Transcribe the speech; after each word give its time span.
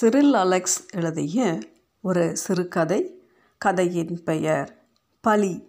Cyril 0.00 0.34
Alex 0.34 0.88
எழுதிய 0.94 1.58
ஒரு 2.02 2.36
சிறுகதை 2.36 3.20
கதையின் 3.58 4.22
பெயர் 4.24 4.86
பலி. 5.20 5.68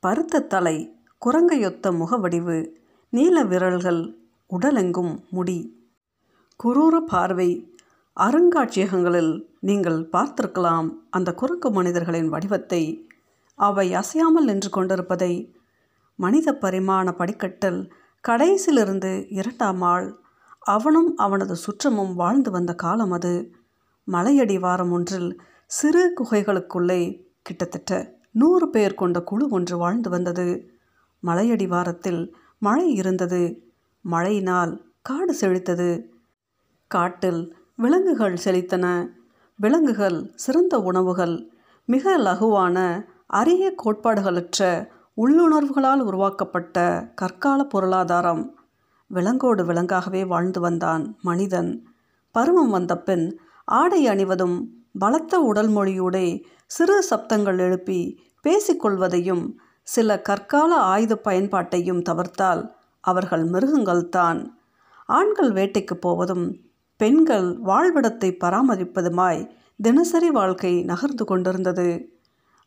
பருத்த 0.00 0.40
தலை 0.40 1.00
குரங்கையொத்த 1.26 1.90
முகவடிவு 1.90 2.74
நீல 3.10 3.44
விரல்கள் 3.44 4.18
உடலெங்கும் 4.50 5.20
முடி. 5.30 5.88
குரூர 6.64 6.98
பார்வை 6.98 7.74
அருங்காட்சியகங்களில் 8.20 9.48
நீங்கள் 9.60 10.08
பார்த்திருக்கலாம் 10.12 10.90
அந்த 11.10 11.34
குரங்கு 11.34 11.70
மனிதர்களின் 11.70 12.28
வடிவத்தை. 12.28 13.08
அவை 13.54 13.94
அசையாமல் 13.94 14.44
நின்று 14.44 14.70
கொண்டிருப்பதை. 14.70 15.54
மனித 16.16 16.52
பரிமாண 16.52 17.12
படிக்கட்டில் 17.12 17.92
கடைசிலிருந்து 18.28 19.26
இரண்டாம் 19.28 19.82
ஆள் 19.82 20.24
அவனும் 20.66 21.16
அவனது 21.16 21.56
சுற்றமும் 21.56 22.14
வாழ்ந்து 22.14 22.50
வந்த 22.50 22.74
காலம் 22.74 23.10
அது. 23.10 23.54
மலையடி 24.12 24.58
வாரம் 24.58 24.92
ஒன்றில் 24.92 25.40
சிறு 25.66 26.12
குகைகளுக்குள்ளே 26.16 27.00
கிட்டத்தட்ட 27.42 28.18
நூறு 28.30 28.70
பேர் 28.70 28.94
கொண்ட 28.94 29.22
குழு 29.22 29.48
ஒன்று 29.50 29.76
வாழ்ந்து 29.76 30.10
வந்தது. 30.10 30.46
மலையடி 31.22 31.66
வாரத்தில் 31.68 32.36
மழை 32.58 32.92
இருந்தது. 32.92 33.42
மழையினால் 34.00 34.72
காடு 35.02 35.34
செழித்தது. 35.40 35.90
காட்டில் 36.86 37.56
விலங்குகள் 37.76 38.36
செழித்தன. 38.44 39.08
விலங்குகள் 39.58 40.32
சிறந்த 40.34 40.78
உணவுகள் 40.78 41.50
மிக 41.84 42.18
லகுவான 42.18 43.04
அரிய 43.26 43.74
கோட்பாடுகளற்ற 43.84 44.88
உள்ளுணர்வுகளால் 45.16 46.00
உருவாக்கப்பட்ட 46.00 46.76
கற்கால 47.14 47.64
பொருளாதாரம். 47.64 48.44
விலங்கோடு 49.06 49.64
விலங்காகவே 49.64 50.26
வாழ்ந்து 50.26 50.60
வந்தான் 50.60 51.18
மனிதன். 51.22 51.86
பருவம் 52.30 52.70
வந்த 52.70 52.98
பின் 52.98 53.40
ஆடை 53.64 54.06
அணிவதும் 54.06 54.64
பலத்த 54.98 55.40
உடல் 55.40 55.68
மொழியூடே 55.68 56.42
சிறு 56.66 57.06
சப்தங்கள் 57.10 57.58
எழுப்பி 57.58 58.20
பேசிக்கொள்வதையும் 58.44 59.50
சில 59.82 60.20
கற்கால 60.20 60.74
ஆயுத 60.74 61.20
பயன்பாட்டையும் 61.24 62.02
தவிர்த்தால் 62.02 62.70
அவர்கள் 63.00 63.50
மிருகங்கள்தான் 63.50 64.46
ஆண்கள் 65.06 65.52
வேட்டைக்கு 65.52 65.94
போவதும் 65.94 66.56
பெண்கள் 66.96 67.60
வாழ்விடத்தை 67.60 68.36
பராமரிப்பதுமாய் 68.44 69.50
தினசரி 69.82 70.30
வாழ்க்கை 70.30 70.82
நகர்ந்து 70.82 71.24
கொண்டிருந்தது. 71.24 72.18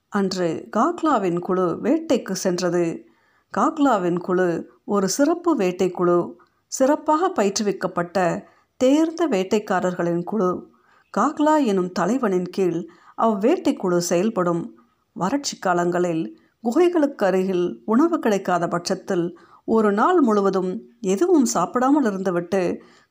அன்று 0.10 0.68
காக்லாவின் 0.78 1.40
குழு 1.40 1.80
வேட்டைக்கு 1.84 2.32
சென்றது. 2.32 3.09
காக்லாவின் 3.58 4.18
குழு 4.18 4.78
ஒரு 4.86 5.10
சிறப்பு 5.10 5.58
வேட்டைக்குழு 5.58 6.18
சிறப்பாக 6.72 7.30
பயிற்றுவிக்கப்பட்ட 7.30 8.46
தேர்ந்த 8.78 9.28
வேட்டைக்காரர்களின் 9.28 10.24
குழு. 10.24 10.50
காக்லா 11.18 11.66
எனும் 11.66 11.92
தலைவனின் 11.92 12.50
கீழ் 12.50 12.88
அவ்வேட்டைக்குழு 13.18 13.98
செயல்படும். 13.98 14.78
வறட்சி 15.16 15.58
காலங்களில் 15.58 16.24
குகைகளுக்கு 16.64 17.26
அருகில் 17.26 17.82
உணவு 17.86 18.20
கிடைக்காத 18.20 18.68
பட்சத்தில் 18.68 19.26
ஒரு 19.66 19.92
நாள் 19.92 20.22
முழுவதும் 20.22 20.72
எதுவும் 21.00 21.46
சாப்பிடாமல் 21.46 22.06
இருந்துவிட்டு 22.06 22.64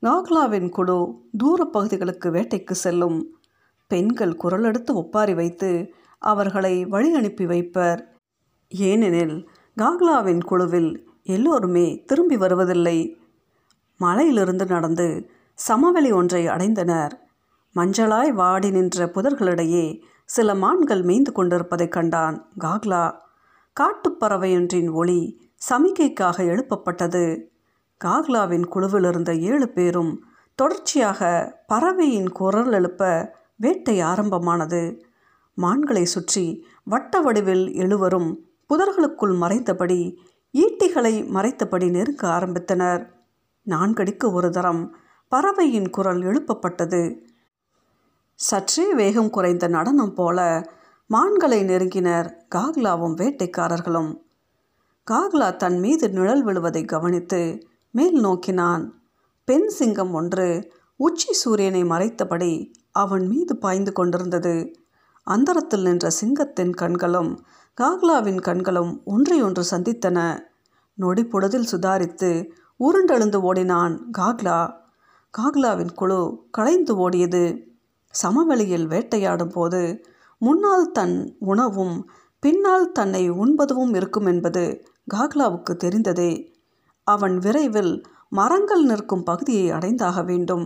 காக்லாவின் 0.03 0.69
குழு 0.69 0.99
தூர 1.37 1.65
பகுதிகளுக்கு 1.65 2.31
வேட்டைக்கு 2.31 2.77
செல்லும். 2.85 3.19
பெண்கள் 3.91 4.39
குரலெடுத்து 4.45 4.93
ஒப்பாரி 4.93 5.35
வைத்து 5.35 5.93
அவர்களை 6.19 6.85
வழி 6.85 7.13
அனுப்பி 7.13 7.47
வைப்பர். 7.47 8.01
ஏனெனில் 8.73 9.37
காக்லாவின் 9.79 10.45
குழுவில் 10.45 11.09
எல்லோருமே 11.25 12.05
திரும்பி 12.05 12.37
வருவதில்லை. 12.37 13.17
மலையிலிருந்து 13.97 14.67
நடந்து 14.67 15.31
சமவெளி 15.55 16.13
ஒன்றை 16.13 16.47
அடைந்தனர். 16.47 17.11
மஞ்சளாய் 17.75 18.33
வாடி 18.33 18.71
நின்ற 18.71 19.07
புதர்களிடையே 19.07 20.01
சில 20.25 20.55
மான்கள் 20.55 21.03
மேய்ந்து 21.03 21.33
கொண்டிருப்பதைக் 21.33 21.93
கண்டான் 21.93 22.49
காக்லா 22.61 23.15
காட்டுப்பறவையொன்றின் 23.81 24.93
ஒளி 24.93 25.51
சமிக்கைக்காக 25.71 26.45
எழுப்பப்பட்டது. 26.45 27.43
காக்லாவின் 28.05 28.67
குழுவில் 28.67 29.05
இருந்த 29.05 29.35
ஏழு 29.35 29.69
பேரும் 29.69 30.25
தொடர்ச்சியாக 30.55 31.63
பறவையின் 31.67 32.29
குரல் 32.29 32.73
எழுப்ப 32.73 33.33
வேட்டை 33.57 34.01
ஆரம்பமானது. 34.01 35.05
மான்களை 35.55 36.05
சுற்றி 36.05 36.67
வட்ட 36.85 37.21
வடிவில் 37.21 37.73
எழுவரும் 37.73 38.48
புதர்களுக்குள் 38.73 39.35
மறைத்தபடி 39.39 40.17
ஈட்டிகளை 40.53 41.27
மறைத்தபடி 41.27 41.91
நெருங்க 41.91 42.29
ஆரம்பித்தனர். 42.29 43.09
நான்கடிக்கு 43.67 44.33
ஒரு 44.33 44.51
தரம் 44.51 44.97
பறவையின் 45.29 45.91
குரல் 45.91 46.23
எழுப்பப்பட்டது. 46.23 47.21
சற்றே 48.35 48.95
வேகம் 48.95 49.31
குறைந்த 49.31 49.67
நடனம் 49.67 50.15
போல 50.15 50.69
மான்களை 51.07 51.63
நெருங்கினர் 51.63 52.29
காக்லாவும் 52.55 53.15
வேட்டைக்காரர்களும். 53.15 54.11
காக்லா 55.11 55.57
தன் 55.57 55.79
மீது 55.79 56.11
நிழல் 56.11 56.45
விழுவதை 56.45 56.85
கவனித்து 56.85 57.67
மேல் 57.91 58.21
நோக்கினான். 58.21 58.85
பெண் 59.45 59.69
சிங்கம் 59.69 60.13
ஒன்று 60.13 60.73
உச்சி 60.97 61.33
சூரியனை 61.33 61.85
மறைத்தபடி 61.85 62.73
அவன் 62.93 63.27
மீது 63.27 63.57
பாய்ந்து 63.57 63.93
கொண்டிருந்தது. 63.93 64.55
அந்தரத்தில் 65.29 65.83
நின்ற 65.83 66.11
சிங்கத்தின் 66.11 66.75
கண்களும் 66.75 67.31
காக்லாவின் 67.79 68.41
கண்களும் 68.41 68.93
ஒன்றையொன்று 69.07 69.63
சந்தித்தன. 69.71 70.19
நொடி 70.95 71.25
பொழுதில் 71.25 71.71
சுதாரித்து 71.73 72.31
உருண்டெழுந்து 72.81 73.37
ஓடினான் 73.37 73.95
காக்லா. 74.19 74.61
காக்லாவின் 75.39 75.93
குழு 75.95 76.21
களைந்து 76.51 76.93
ஓடியது. 77.05 77.45
சமவெளியில் 78.11 78.87
வேட்டையாடும் 78.87 79.53
போது 79.53 79.83
முன்னால் 80.39 80.91
தன் 80.91 81.17
உணவும் 81.39 81.97
பின்னால் 82.41 82.93
தன்னை 82.93 83.31
உண்பதுவும் 83.31 83.95
இருக்கும் 83.97 84.27
என்பது 84.27 84.65
காக்லாவுக்கு 85.15 85.73
தெரிந்ததே. 85.85 86.33
அவன் 87.07 87.37
விரைவில் 87.39 87.95
மரங்கள் 88.29 88.85
நிற்கும் 88.85 89.23
பகுதியை 89.23 89.67
அடைந்தாக 89.71 90.25
வேண்டும். 90.25 90.65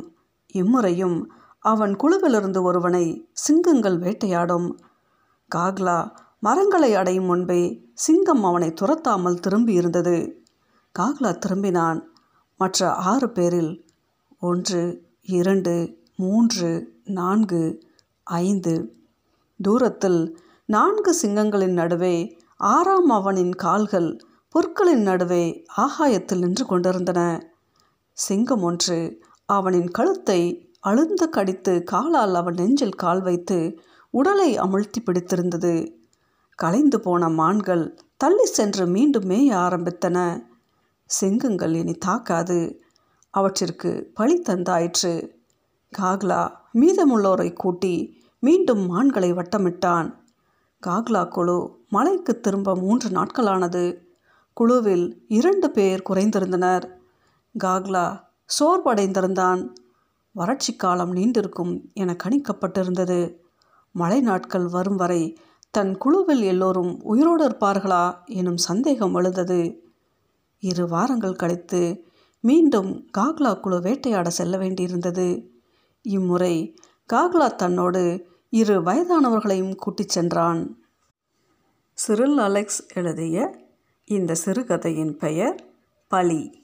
இம்முறையும் 0.55 1.19
அவன் 1.63 1.97
குழுவிலிருந்து 1.97 2.63
ஒருவனை 2.63 3.29
சிங்கங்கள் 3.33 3.99
வேட்டையாடும். 3.99 4.69
காக்லா 5.55 6.11
மரங்களை 6.39 6.95
அடையும் 6.95 7.25
முன்பே 7.25 7.63
சிங்கம் 7.95 8.45
அவனை 8.45 8.75
துரத்தாமல் 8.81 9.41
திரும்பி 9.41 9.73
இருந்தது. 9.73 10.45
காக்லா 10.99 11.39
திரும்பினான். 11.47 12.01
மற்ற 12.57 12.93
ஆறு 12.93 13.31
பேரில் 13.31 13.85
ஒன்று 14.41 15.03
இரண்டு 15.23 15.75
மூன்று 16.17 17.01
நான்கு 17.05 17.63
ஐந்து. 18.25 18.95
தூரத்தில் 19.63 20.39
நான்கு 20.65 21.17
சிங்கங்களின் 21.23 21.73
நடுவே 21.73 22.39
ஆறாம் 22.57 23.11
அவனின் 23.11 23.55
கால்கள் 23.55 24.11
புற்களின் 24.49 25.03
நடுவே 25.03 25.65
ஆகாயத்தில் 25.77 26.39
நின்று 26.39 26.67
கொண்டிருந்தன. 26.67 27.21
சிங்கம் 28.13 28.63
ஒன்று 28.63 28.99
அவனின் 29.47 29.91
கழுத்தை 29.91 30.72
அழுந்து 30.83 31.29
கடித்து 31.29 31.85
காலால் 31.85 32.35
அவன் 32.35 32.55
நெஞ்சில் 32.55 32.95
கால் 32.95 33.23
வைத்து 33.23 33.59
உடலை 34.11 34.59
அமிழ்த்தி 34.59 35.01
பிடித்திருந்தது. 35.05 35.75
கலைந்து 36.55 37.01
போன 37.01 37.29
மான்கள் 37.29 37.85
தள்ளி 38.17 38.47
சென்று 38.47 38.87
மீண்டும் 38.87 39.31
மேய 39.31 39.57
ஆரம்பித்தன. 39.57 40.43
சிங்கங்கள் 41.07 41.75
இனி 41.75 41.93
தாக்காது. 41.93 42.59
அவற்றிற்கு 43.31 44.11
பழி 44.15 44.43
தந்தாயிற்று 44.49 45.35
காக்லா 45.99 46.51
மீதமுள்ளோரை 46.75 47.53
கூட்டி 47.53 47.95
மீண்டும் 48.39 48.87
மான்களை 48.87 49.33
வட்டமிட்டான். 49.33 50.15
காக்லா 50.87 51.29
குழு 51.29 51.59
மலைக்கு 51.89 52.41
திரும்ப 52.41 52.75
மூன்று 52.75 53.09
நாட்களானது. 53.09 53.85
குழுவில் 54.53 55.25
இரண்டு 55.29 55.71
பேர் 55.71 56.03
குறைந்திருந்தனர். 56.11 56.83
காக்லா 57.65 58.21
சோர்வடைந்திருந்தான். 58.59 59.73
வறட்சி 60.33 60.77
காலம் 60.77 61.15
நீண்டிருக்கும் 61.15 61.93
என 61.93 62.17
கணிக்கப்பட்டிருந்தது. 62.25 63.35
மழை 63.93 64.21
நாட்கள் 64.21 64.67
வரும் 64.67 64.97
வரை 64.97 65.39
தன் 65.71 65.99
குழுவில் 65.99 66.43
எல்லோரும் 66.43 67.03
உயிரோடு 67.03 67.49
இருப்பார்களா 67.49 68.25
எனும் 68.25 68.57
சந்தேகம் 68.57 69.15
எழுந்தது. 69.15 69.83
இரு 70.59 70.89
வாரங்கள் 70.89 71.35
கழித்து 71.35 72.05
மீண்டும் 72.41 73.11
காக்லா 73.19 73.61
குழு 73.61 73.81
வேட்டையாட 73.81 74.31
செல்ல 74.31 74.57
வேண்டியிருந்தது. 74.57 75.47
இம்முறை 76.03 76.79
காக்லா 77.13 77.55
தன்னோடு 77.55 78.27
இரு 78.51 78.83
வயதானவர்களையும் 78.83 79.75
கூட்டிச் 79.75 80.09
சென்றான். 80.09 80.79
சிறில் 81.93 82.39
அலெக்ஸ் 82.39 82.87
எழுதிய 82.95 83.67
இந்த 84.05 84.35
சிறுகதையின் 84.35 85.17
பெயர் 85.17 85.65
பலி. 86.09 86.62